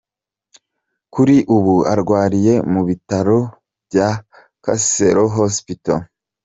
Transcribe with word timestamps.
Kuri 1.13 1.35
ubu 1.55 1.75
arwariye 1.93 2.53
mu 2.71 2.81
bitaro 2.87 3.39
bya 3.87 4.09
Nakasero 4.19 5.23
Hospital,. 5.37 5.99